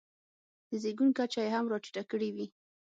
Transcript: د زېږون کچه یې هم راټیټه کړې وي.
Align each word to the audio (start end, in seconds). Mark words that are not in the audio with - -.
د 0.69 0.71
زېږون 0.83 1.09
کچه 1.17 1.39
یې 1.45 1.53
هم 1.55 1.65
راټیټه 1.71 2.03
کړې 2.11 2.29
وي. 2.35 2.47